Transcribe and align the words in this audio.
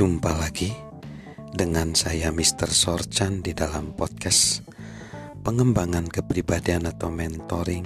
Jumpa 0.00 0.32
lagi 0.32 0.72
dengan 1.52 1.92
saya 1.92 2.32
Mr. 2.32 2.72
Sorchan 2.72 3.44
di 3.44 3.52
dalam 3.52 3.92
podcast 3.92 4.64
pengembangan 5.44 6.08
kepribadian 6.08 6.88
atau 6.88 7.12
mentoring 7.12 7.84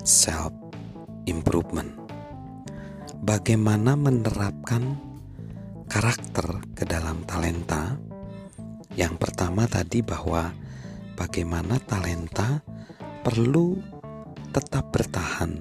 self 0.00 0.48
improvement. 1.28 1.92
Bagaimana 3.20 4.00
menerapkan 4.00 4.96
karakter 5.92 6.72
ke 6.72 6.88
dalam 6.88 7.20
talenta? 7.28 8.00
Yang 8.96 9.20
pertama 9.20 9.68
tadi 9.68 10.00
bahwa 10.00 10.56
bagaimana 11.20 11.76
talenta 11.84 12.64
perlu 13.20 13.76
tetap 14.56 14.88
bertahan 14.88 15.60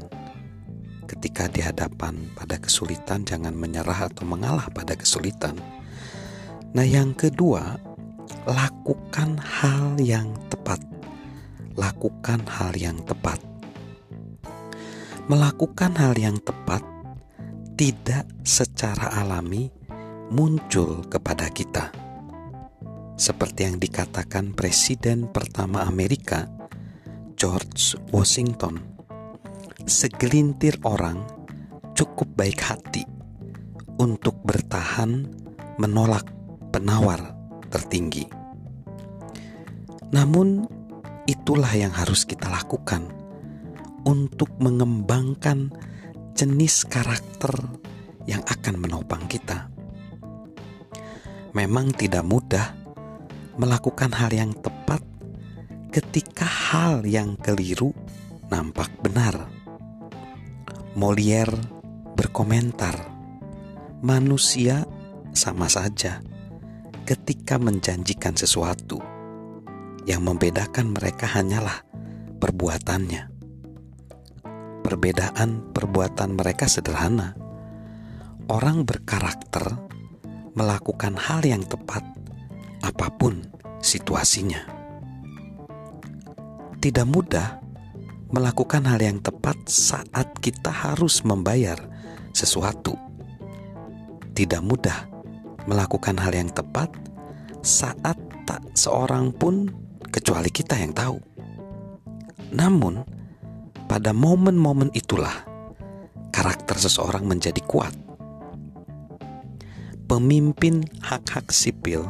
ketika 1.04 1.52
di 1.52 1.60
hadapan 1.60 2.32
pada 2.32 2.56
kesulitan 2.64 3.28
jangan 3.28 3.52
menyerah 3.52 4.08
atau 4.08 4.24
mengalah 4.24 4.72
pada 4.72 4.96
kesulitan. 4.96 5.81
Nah, 6.72 6.88
yang 6.88 7.12
kedua, 7.12 7.76
lakukan 8.48 9.36
hal 9.40 10.00
yang 10.00 10.32
tepat. 10.48 10.80
Lakukan 11.76 12.48
hal 12.48 12.72
yang 12.80 13.00
tepat. 13.04 13.40
Melakukan 15.28 15.96
hal 15.96 16.16
yang 16.16 16.40
tepat 16.40 16.84
tidak 17.76 18.28
secara 18.44 19.12
alami 19.20 19.72
muncul 20.32 21.04
kepada 21.08 21.52
kita. 21.52 21.92
Seperti 23.20 23.68
yang 23.68 23.78
dikatakan 23.78 24.56
Presiden 24.56 25.30
pertama 25.30 25.84
Amerika, 25.84 26.48
George 27.36 28.00
Washington 28.16 28.92
segelintir 29.86 30.78
orang 30.86 31.26
cukup 31.98 32.30
baik 32.38 32.62
hati 32.62 33.04
untuk 33.98 34.38
bertahan 34.46 35.26
menolak 35.78 36.26
penawar 36.72 37.36
tertinggi. 37.68 38.26
Namun, 40.12 40.68
itulah 41.28 41.72
yang 41.72 41.92
harus 41.96 42.28
kita 42.28 42.52
lakukan 42.52 43.08
untuk 44.08 44.52
mengembangkan 44.58 45.72
jenis 46.36 46.88
karakter 46.90 47.54
yang 48.26 48.42
akan 48.48 48.76
menopang 48.80 49.28
kita. 49.30 49.70
Memang 51.52 51.92
tidak 51.96 52.24
mudah 52.24 52.76
melakukan 53.60 54.16
hal 54.16 54.32
yang 54.32 54.56
tepat 54.56 55.04
ketika 55.92 56.48
hal 56.48 57.04
yang 57.04 57.36
keliru 57.36 57.92
nampak 58.48 58.92
benar. 59.04 59.52
Molière 60.96 61.56
berkomentar, 62.16 62.96
manusia 64.04 64.84
sama 65.32 65.72
saja 65.72 66.20
ketika 67.12 67.60
menjanjikan 67.60 68.40
sesuatu. 68.40 69.04
Yang 70.08 70.22
membedakan 70.24 70.96
mereka 70.96 71.28
hanyalah 71.28 71.84
perbuatannya. 72.40 73.28
Perbedaan 74.82 75.76
perbuatan 75.76 76.40
mereka 76.40 76.72
sederhana. 76.72 77.36
Orang 78.48 78.88
berkarakter 78.88 79.76
melakukan 80.56 81.20
hal 81.20 81.44
yang 81.44 81.68
tepat 81.68 82.02
apa 82.80 83.08
pun 83.12 83.44
situasinya. 83.84 84.64
Tidak 86.80 87.06
mudah 87.06 87.60
melakukan 88.32 88.88
hal 88.88 89.04
yang 89.04 89.20
tepat 89.20 89.68
saat 89.68 90.32
kita 90.40 90.72
harus 90.72 91.22
membayar 91.28 91.78
sesuatu. 92.32 92.96
Tidak 94.32 94.64
mudah 94.64 95.11
melakukan 95.66 96.18
hal 96.18 96.34
yang 96.34 96.50
tepat 96.50 96.90
saat 97.62 98.18
tak 98.48 98.62
seorang 98.74 99.34
pun 99.36 99.70
kecuali 100.10 100.50
kita 100.50 100.78
yang 100.78 100.94
tahu. 100.94 101.18
Namun, 102.52 103.06
pada 103.86 104.12
momen-momen 104.12 104.92
itulah 104.92 105.46
karakter 106.34 106.80
seseorang 106.80 107.28
menjadi 107.28 107.62
kuat. 107.64 107.94
Pemimpin 110.08 110.84
hak-hak 111.00 111.54
sipil 111.56 112.04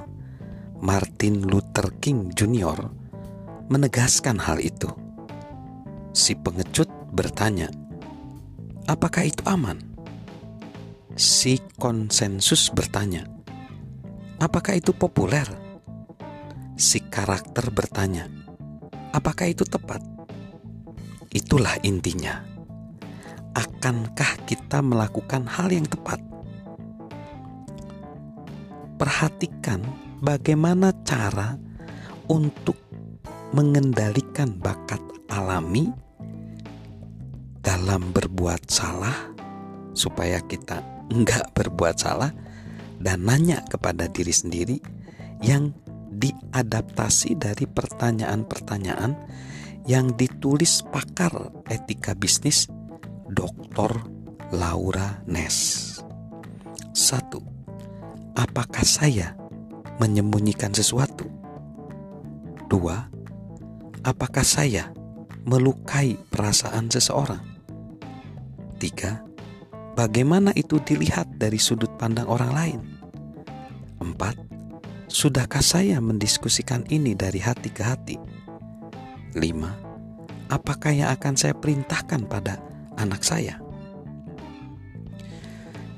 Martin 0.81 1.45
Luther 1.45 1.93
King 2.01 2.33
Jr. 2.33 2.89
menegaskan 3.69 4.41
hal 4.41 4.57
itu 4.57 4.89
Si 6.11 6.35
pengecut 6.35 6.91
bertanya, 7.15 7.71
"Apakah 8.83 9.23
itu 9.23 9.39
aman?" 9.47 9.79
Si 11.15 11.55
konsensus 11.79 12.67
bertanya, 12.67 13.23
"Apakah 14.41 14.73
itu 14.73 14.91
populer?" 14.97 15.45
Si 16.73 16.97
karakter 16.97 17.69
bertanya, 17.69 18.25
"Apakah 19.13 19.45
itu 19.53 19.61
tepat?" 19.61 20.01
Itulah 21.31 21.79
intinya. 21.85 22.43
Akankah 23.55 24.43
kita 24.43 24.83
melakukan 24.83 25.47
hal 25.47 25.71
yang 25.71 25.87
tepat? 25.87 26.19
Perhatikan 28.99 29.79
bagaimana 30.19 30.91
cara 31.07 31.55
untuk 32.27 32.75
mengendalikan 33.55 34.51
bakat 34.59 34.99
alami 35.31 35.91
dalam 37.63 38.11
berbuat 38.11 38.67
salah 38.67 39.31
supaya 39.95 40.39
kita 40.43 40.83
enggak 41.11 41.47
berbuat 41.55 41.95
salah 41.95 42.31
dan 43.01 43.25
nanya 43.25 43.65
kepada 43.65 44.05
diri 44.07 44.31
sendiri 44.31 44.77
yang 45.41 45.73
diadaptasi 46.13 47.35
dari 47.41 47.65
pertanyaan-pertanyaan 47.65 49.17
yang 49.89 50.13
ditulis 50.13 50.85
pakar 50.93 51.49
etika 51.65 52.13
bisnis 52.13 52.69
Dr. 53.25 53.97
Laura 54.53 55.25
Ness. 55.25 55.97
Satu, 56.93 57.41
apakah 58.37 58.85
saya 58.85 59.33
menyembunyikan 59.97 60.69
sesuatu? 60.75 61.25
Dua, 62.69 63.09
apakah 64.05 64.45
saya 64.45 64.93
melukai 65.47 66.19
perasaan 66.29 66.91
seseorang. 66.93 67.41
Tiga, 68.77 69.25
bagaimana 69.95 70.55
itu 70.55 70.79
dilihat 70.81 71.35
dari 71.35 71.59
sudut 71.59 71.91
pandang 71.99 72.27
orang 72.27 72.51
lain? 72.51 72.79
Empat, 74.01 74.35
sudahkah 75.07 75.61
saya 75.61 75.99
mendiskusikan 76.01 76.87
ini 76.89 77.13
dari 77.13 77.37
hati 77.37 77.69
ke 77.69 77.83
hati? 77.83 78.17
Lima, 79.37 79.71
apakah 80.49 80.91
yang 80.91 81.09
akan 81.13 81.35
saya 81.37 81.55
perintahkan 81.55 82.27
pada 82.27 82.59
anak 82.97 83.21
saya? 83.23 83.59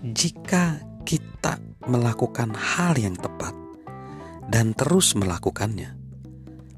Jika 0.04 0.84
kita 1.08 1.58
melakukan 1.88 2.52
hal 2.52 3.00
yang 3.00 3.16
tepat 3.16 3.56
dan 4.52 4.76
terus 4.76 5.16
melakukannya, 5.16 5.96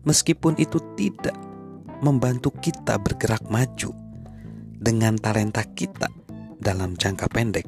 meskipun 0.06 0.62
itu 0.62 0.78
tidak 0.94 1.36
membantu 2.06 2.54
kita 2.54 3.02
bergerak 3.02 3.42
maju 3.50 3.92
dengan 4.78 5.18
talenta 5.18 5.66
kita 5.66 6.25
dalam 6.60 6.96
jangka 6.96 7.28
pendek, 7.32 7.68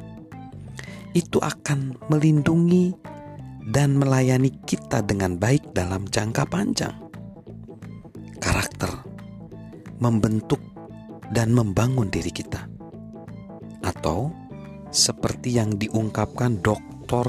itu 1.13 1.37
akan 1.41 1.95
melindungi 2.11 2.93
dan 3.67 3.99
melayani 3.99 4.53
kita 4.63 5.03
dengan 5.03 5.35
baik 5.35 5.75
dalam 5.75 6.07
jangka 6.07 6.47
panjang. 6.47 6.95
Karakter 8.37 8.91
membentuk 9.99 10.61
dan 11.33 11.51
membangun 11.51 12.07
diri 12.07 12.31
kita, 12.31 12.69
atau 13.83 14.31
seperti 14.93 15.57
yang 15.57 15.75
diungkapkan 15.75 16.63
Dr. 16.63 17.27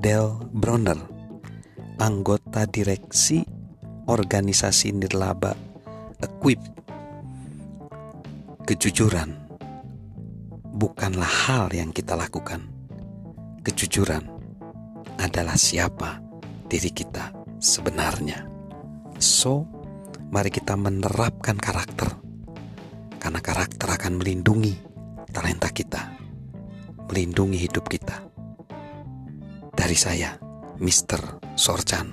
Del 0.00 0.40
Bronner, 0.50 0.98
anggota 2.00 2.64
direksi 2.66 3.44
organisasi 4.08 4.96
nirlaba 4.96 5.54
equip 6.18 6.58
kejujuran 8.66 9.39
bukanlah 10.70 11.28
hal 11.50 11.70
yang 11.74 11.90
kita 11.90 12.14
lakukan. 12.14 12.70
Kejujuran 13.60 14.24
adalah 15.20 15.58
siapa 15.58 16.22
diri 16.70 16.90
kita 16.94 17.34
sebenarnya. 17.60 18.46
So, 19.20 19.68
mari 20.32 20.48
kita 20.48 20.78
menerapkan 20.78 21.58
karakter. 21.60 22.08
Karena 23.20 23.40
karakter 23.44 23.88
akan 23.90 24.16
melindungi 24.16 24.74
talenta 25.28 25.68
kita. 25.68 26.16
Melindungi 27.10 27.58
hidup 27.60 27.84
kita. 27.90 28.24
Dari 29.76 29.98
saya, 29.98 30.38
Mr. 30.80 31.42
Sorchan. 31.58 32.08